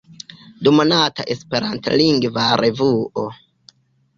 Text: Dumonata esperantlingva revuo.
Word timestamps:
Dumonata 0.67 1.25
esperantlingva 1.35 2.47
revuo. 2.63 3.27